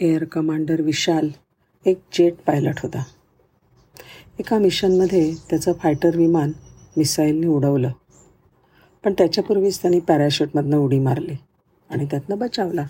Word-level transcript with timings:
Air 0.00 0.24
commander 0.24 0.80
विशाल 0.80 1.28
एक 1.86 2.00
jet 2.12 2.34
pilot 2.46 2.74
होता. 2.82 3.04
एका 4.38 4.58
मिशनमध्ये 4.58 5.34
त्याचं 5.34 5.72
फायटर 5.72 6.16
विमान 6.16 6.52
मिसाईलने 6.96 7.46
उडवलं. 7.46 7.90
पण 9.04 9.12
त्याच्यापूर्वीच 9.12 9.80
त्यांनी 9.80 10.00
पॅराशूटमधनं 10.00 10.76
उडी 10.76 10.98
मारली 10.98 11.36
आणि 11.90 12.06
त्यातनं 12.06 12.38
बचावला. 12.38 12.86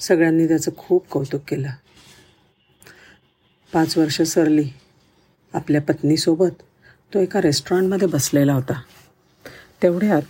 सगळ्यांनी 0.00 0.48
त्याचं 0.48 0.70
खूप 0.76 1.08
कौतुक 1.08 1.40
केलं. 1.48 1.68
पाच 3.72 3.98
वर्ष 3.98 4.22
सरली. 4.22 4.64
आपल्या 5.54 5.80
पत्नीसोबत 5.80 6.62
तो 7.14 7.18
एका 7.18 7.40
रेस्टॉरंटमध्ये 7.40 8.08
बसलेला 8.08 8.54
होता. 8.54 8.82
तेवढ्यात 9.82 10.22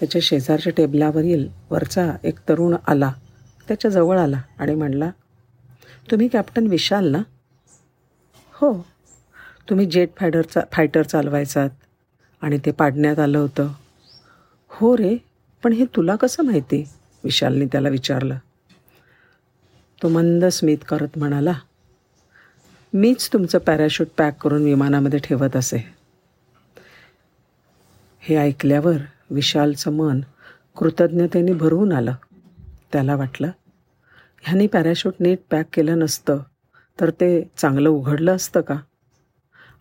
त्याच्या 0.00 0.20
शेजारच्या 0.24 0.72
टेबलावरील 0.76 1.48
वरचा 1.70 2.16
एक 2.24 2.38
तरुण 2.48 2.76
आला. 2.86 3.12
त्याच्याजवळ 3.68 4.18
आला 4.18 4.42
आणि 4.58 4.74
म्हणला 4.74 5.10
तुम्ही 6.10 6.28
कॅप्टन 6.28 6.66
विशाल 6.66 7.08
ना? 7.08 7.18
हो. 8.52 8.86
तुम्ही 9.70 9.86
जेट 9.86 10.08
फायडरचा 10.16 10.60
फायटर 10.72 11.02
चालवायचात 11.02 11.70
आणि 12.42 12.58
ते 12.58 12.70
पाडण्यात 12.70 13.18
आलं 13.18 13.38
होतं. 13.38 13.72
हो 14.68 14.96
रे 14.96 15.16
पण 15.62 15.72
हे 15.72 15.84
तुला 15.84 16.16
कसं 16.16 16.42
माहिती? 16.42 16.88
विशालने 17.24 17.64
त्याला 17.64 17.88
विचारलं. 17.88 18.36
तो 20.02 20.08
मंद 20.08 20.44
स्मित 20.44 20.78
करत 20.88 21.08
म्हणाला 21.16 21.52
मीच 22.92 23.32
तुमचं 23.32 23.58
पॅराशूट 23.58 24.06
पॅक 24.18 24.42
करून 24.42 24.64
विमानामध्ये 24.64 25.18
ठेवत 25.18 25.56
असे. 25.56 25.94
हे 28.20 28.36
ऐकल्यावर 28.36 28.96
विशालचं 29.30 29.92
मन 29.92 30.20
कृतज्ञतेने 30.76 31.52
भरवून 31.52 31.92
आलं. 31.92 32.14
त्याला 32.92 33.16
वाटलं 33.16 33.50
ह्यानी 34.42 34.66
पॅराशूट 34.66 35.14
नीट 35.20 35.38
पॅक 35.50 35.66
केलं 35.72 35.98
नसतं 35.98 36.38
तर 37.00 37.10
ते 37.10 37.50
चांगलं 37.56 37.88
उघडलं 37.88 38.36
असतं 38.36 38.60
का? 38.60 38.74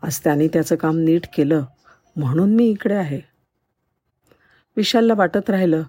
आज 0.01 0.19
त्याने 0.19 0.47
त्याचं 0.47 0.75
काम 0.75 0.97
नीट 0.97 1.25
केलं 1.37 1.65
म्हणून 2.15 2.55
मी 2.55 2.69
इकडे 2.69 2.93
आहे. 2.93 3.21
विशालला 4.77 5.13
वाटत 5.13 5.49
राहिलं 5.49 5.83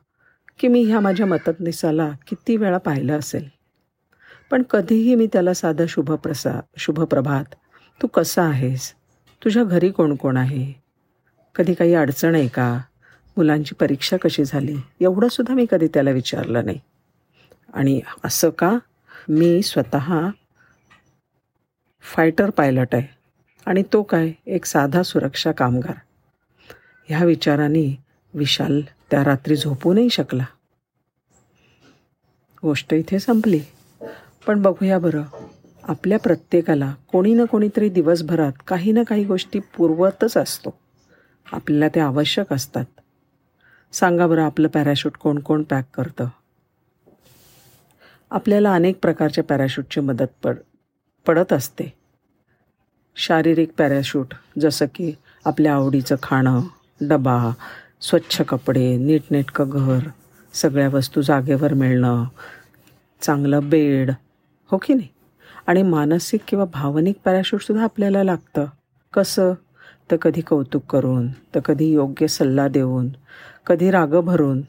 की 0.58 0.68
मी 0.68 0.82
ह्या 0.82 1.00
माझ्या 1.00 1.26
मतदनिसाला 1.26 2.10
किती 2.28 2.56
वेळा 2.56 2.78
पाहिलं 2.78 3.18
असेल. 3.18 3.48
पण 4.50 4.62
कधीही 4.62 5.14
मी 5.14 5.26
त्याला 5.32 5.54
साधं 5.54 5.86
शुभप्रसा 5.86 6.60
शुभप्रभात 6.76 7.54
तू 8.02 8.06
कसा 8.06 8.42
आहेस? 8.42 8.92
तुझ्या 9.44 9.64
घरी 9.64 9.90
कोण 9.90 10.14
कोण 10.14 10.36
आहे? 10.36 10.72
कधी 11.54 11.74
काही 11.74 11.94
अडचण 11.94 12.34
आहे 12.34 12.48
का? 12.48 12.80
मुलांची 13.36 13.74
परीक्षा 13.74 14.16
कशी 14.16 14.44
झाली? 14.44 14.76
एवढंसुद्धा 15.00 15.54
मी 15.54 15.66
कधी 15.70 15.86
त्याला 15.86 16.10
विचारलं 16.10 16.64
नाही. 16.64 16.80
आणि 17.74 18.00
असं 18.24 18.50
का? 18.50 18.78
मी 19.28 19.62
स्वतः 19.62 20.30
फायटर 22.00 22.50
पायलट 22.50 22.94
आहे. 22.94 23.06
आणि 23.66 23.82
तो 23.92 24.02
काय? 24.02 24.32
एक 24.46 24.64
साधा 24.64 25.02
सुरक्षा 25.02 25.52
कामगार. 25.52 25.94
ह्या 27.08 27.24
विचाराने 27.24 28.04
विशाल 28.34 28.80
त्या 29.10 29.24
रात्री 29.24 29.56
झोपू 29.56 29.92
नाही 29.92 30.10
शकला. 30.10 30.44
गोष्ट 32.62 32.94
इथे 32.94 33.18
संपली. 33.18 33.60
पण 34.46 34.62
बघूया 34.62 34.98
बरं. 34.98 35.22
आपल्या 35.82 36.18
प्रत्येकाला 36.18 36.94
कोणी 37.12 37.34
ना 37.34 37.44
कोणीतरी 37.44 37.88
दिवसभरात 37.88 38.52
काही 38.66 38.92
ना 38.92 39.02
काही 39.02 39.24
गोष्टी 39.24 39.58
पुरवतच 39.58 40.36
असतो. 40.36 40.78
आपल्याला 41.52 41.88
ते 41.88 42.00
आवश्यक 42.00 42.52
असतात. 42.52 42.84
सांगा 43.92 44.26
बरं 44.26 44.42
आपलं 44.42 44.68
पॅराशूट 44.68 45.16
कोण 45.16 45.38
कोण 45.38 45.62
पॅक 45.62 45.84
करतं? 45.94 46.28
आपल्याला 48.30 48.74
अनेक 48.74 48.98
प्रकारच्या 49.02 49.44
पॅराशूटची 49.44 50.00
मदत 50.00 50.32
पड 50.42 50.56
पडत 51.26 51.52
असते. 51.52 51.92
शारीरिक 53.16 53.70
पॅराशूट 53.78 54.34
जसं 54.58 54.86
की 54.94 55.12
आपल्या 55.44 55.74
आवडीचं 55.74 56.16
खाणं 56.22 56.60
डबा 57.00 57.50
स्वच्छ 58.00 58.40
कपडे 58.40 58.96
नीटनेटकं 58.96 59.68
घर 59.68 59.98
सगळ्या 60.54 60.88
वस्तू 60.88 61.22
जागेवर 61.22 61.74
मिळणं 61.74 62.24
चांगलं 63.20 63.68
बेड 63.68 64.10
हो 64.70 64.78
की 64.78 64.94
नाही? 64.94 65.08
आणि 65.66 65.82
मानसिक 65.82 66.40
किंवा 66.48 66.64
भावनिक 66.64 67.16
पॅराशूटसुद्धा 67.24 67.84
आपल्याला 67.84 68.24
लागतं. 68.24 68.64
कसं? 69.12 69.52
तर 70.10 70.16
कधी 70.16 70.40
कौतुक 70.40 70.84
करून 70.84 71.28
तर 71.54 71.60
कधी 71.60 71.92
योग्य 71.92 72.26
सल्ला 72.26 72.68
देऊन 72.68 73.08
कधी 73.66 73.90
राग 73.90 74.20
भरून 74.20 74.60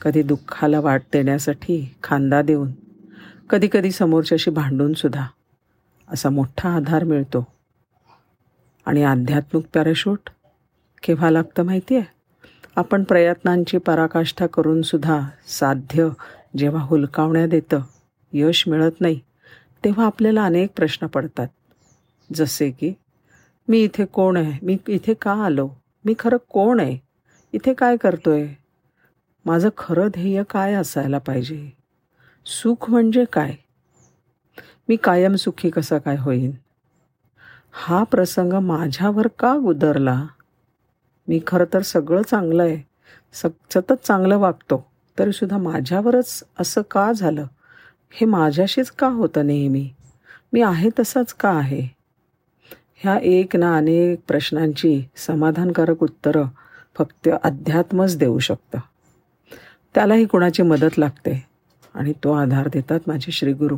कधी 0.00 0.22
दुःखाला 0.22 0.80
वाट 0.80 1.02
देण्यासाठी 1.12 1.94
खांदा 2.02 2.42
देऊन. 2.42 2.70
कधी 3.50 3.68
कधी 3.72 3.90
समोरच्याशी 3.90 4.50
भांडूनसुद्धा 4.50 5.26
असा 6.08 6.30
मोठा 6.30 6.68
आधार 6.68 7.04
मिळतो. 7.04 7.46
आणि 8.86 9.02
आध्यात्मिक 9.02 9.64
पॅराशूट 9.74 10.30
केव्हा 11.02 11.30
लागतं 11.30 11.62
माहिती 11.62 11.96
आहे 11.96 12.12
आपण 12.76 13.04
प्रयत्नांची 13.04 13.78
पराकाष्ठा 13.78 14.46
करूनसुद्धा 14.46 15.20
साध्य 15.48 16.08
जेव्हा 16.56 16.82
हुलकावण्यात 16.82 17.48
येतं 17.52 17.80
यश 18.32 18.68
मिळत 18.68 19.00
नाही 19.00 19.20
तेव्हा 19.84 20.06
आपल्याला 20.06 20.44
अनेक 20.44 20.70
प्रश्न 20.76 21.06
पडतात. 21.06 21.48
जसे 22.32 22.70
की 22.70 22.92
मी 23.68 23.78
इथे 23.78 24.04
कोण 24.04 24.36
आहे? 24.36 24.58
मी 24.62 24.76
इथे 24.88 25.14
का 25.14 25.32
आलो? 25.44 25.68
मी 26.04 26.14
खरं 26.18 26.36
कोण 26.48 26.80
आहे? 26.80 26.98
इथे 27.52 27.74
काय 27.74 27.96
करतो 27.96 28.30
आहे 28.30 28.54
माझं 29.44 29.68
खरं 29.78 30.08
ध्येय 30.08 30.42
काय 30.42 30.74
असायला 30.74 31.18
पाहिजे? 31.18 31.83
सुख 32.46 32.90
म्हणजे 32.90 33.24
काय? 33.24 33.54
मी 34.88 34.96
कायम 34.96 35.34
सुखी 35.34 35.70
कसा 35.70 35.98
काय 35.98 36.16
होईन? 36.16 36.50
हा 37.72 38.04
प्रसंग 38.04 38.52
माझ्यावर 38.52 39.26
का 39.26 39.56
गुदरला 39.56 40.26
मी 41.28 41.40
खरं 41.46 41.64
तर 41.74 41.82
सगळं 41.82 42.22
चांगलं 42.22 42.62
आहे 42.62 42.82
सग 43.32 43.48
सतत 43.74 43.92
चांगलं 43.92 44.38
वागतो 44.38 44.90
तरीसुद्धा 45.18 45.58
माझ्यावरच 45.58 46.44
असं 46.58 46.82
का 46.90 47.12
झालं? 47.12 47.46
हे 48.10 48.26
माझ्याशीच 48.26 48.90
का 48.90 49.06
होतं 49.06 49.46
नेहमी? 49.46 49.90
मी 50.52 50.62
आहे 50.62 50.90
तसाच 50.98 51.32
का 51.32 51.50
आहे? 51.50 51.88
ह्या 52.96 53.18
एक 53.22 53.56
ना 53.56 53.76
अनेक 53.76 54.20
प्रश्नांची 54.28 55.08
समाधानकारक 55.16 56.02
उत्तरं 56.02 56.44
फक्त 56.98 57.28
अध्यात्मच 57.42 58.16
देऊ 58.18 58.38
शकतं. 58.38 58.78
त्यालाही 59.94 60.24
कुणाची 60.24 60.62
मदत 60.62 60.98
लागते? 60.98 61.53
आणि 61.94 62.12
तो 62.24 62.32
आधार 62.32 62.68
देतात 62.68 63.00
माझे 63.06 63.32
श्रीगुरू 63.32 63.76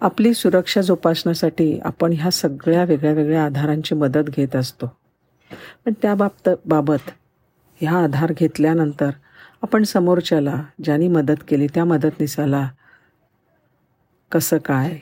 आपली 0.00 0.34
सुरक्षा 0.34 0.80
जोपासण्यासाठी 0.80 1.78
आपण 1.78 2.12
ह्या 2.12 2.30
सगळ्या 2.30 2.84
वेगळ्या 2.84 3.12
वेगळ्या 3.12 3.44
आधारांची 3.44 3.94
मदत 3.94 4.28
घेत 4.28 4.56
असतो. 4.56 4.86
पण 5.84 5.92
त्या 6.02 6.14
बाबत 6.14 6.48
बाबत 6.66 7.10
ह्या 7.80 7.92
आधार 7.92 8.32
घेतल्यानंतर 8.36 9.10
आपण 9.62 9.82
समोरच्याला 9.82 10.62
ज्यांनी 10.84 11.08
मदत 11.08 11.42
केली 11.48 11.66
त्या 11.66 11.84
मदतनीसाला 11.84 12.68
कसं 14.32 14.58
काय? 14.58 14.98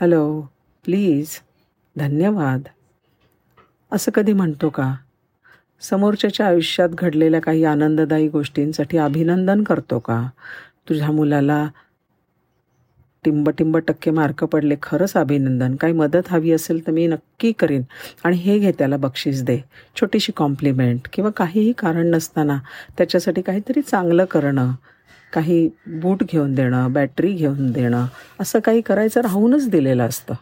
हॅलो 0.00 0.40
प्लीज 0.84 1.28
धन्यवाद. 1.96 2.62
असं 3.92 4.10
कधी 4.10 4.32
म्हणतो 4.32 4.68
का? 4.68 4.94
समोरच्याच्या 5.80 6.46
आयुष्यात 6.46 6.88
घडलेल्या 6.88 7.40
काही 7.40 7.64
आनंददायी 7.64 8.28
गोष्टींसाठी 8.28 8.98
अभिनंदन 8.98 9.62
करतो 9.62 9.98
का? 9.98 10.28
तुझ्या 10.88 11.10
मुलाला 11.12 11.68
टिंब 13.24 13.48
टिंब 13.48 13.76
टक्के 13.76 14.10
मार्क 14.10 14.44
पडले. 14.44 14.76
खरंच 14.82 15.12
अभिनंदन. 15.14 15.76
काही 15.76 15.92
मदत 15.92 16.28
हवी 16.28 16.52
असेल 16.52 16.86
तर 16.86 16.92
मी 16.92 17.06
नक्की 17.06 17.52
करीन. 17.52 17.82
आणि 18.24 18.36
हे 18.36 18.58
घे 18.58 18.72
त्याला 18.72 18.96
बक्षीस 18.96 19.42
दे. 19.42 19.58
छोटीशी 20.00 20.32
कॉम्प्लिमेंट 20.36 21.00
किंवा 21.12 21.30
काहीही 21.30 21.72
कारण 21.72 22.06
नसताना 22.06 22.58
त्याच्यासाठी 22.98 23.42
काहीतरी 23.42 23.80
चांगलं 23.82 24.24
करणं 24.24 24.72
काही 25.32 25.70
बूट 25.86 26.22
घेऊन 26.22 26.54
देणं 26.54 26.92
बॅटरी 26.92 27.32
घेऊन 27.32 27.70
देणं 27.70 28.06
असं 28.40 28.58
काही 28.58 28.80
करायचं 28.80 29.20
राहूनच 29.20 29.68
दिलेलं 29.70 30.06
असतं. 30.06 30.34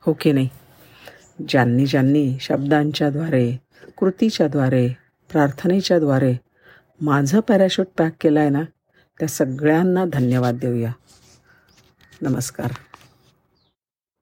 हो 0.00 0.12
की 0.20 0.32
नाही? 0.32 0.48
ज्यांनी 1.48 1.86
ज्यांनी 1.86 2.36
शब्दांच्याद्वारे 2.40 3.56
कृतीच्याद्वारे 3.98 4.88
प्रार्थनेच्याद्वारे 5.30 6.34
माझं 7.00 7.40
पॅराशूट 7.40 7.86
पॅक 7.98 8.12
केलं 8.20 8.40
आहे 8.40 8.48
ना 8.48 8.62
त्या 9.18 9.28
सगळ्यांना 9.28 10.04
धन्यवाद 10.04 10.54
देऊया. 10.54 10.92
नमस्कार. 12.22 12.72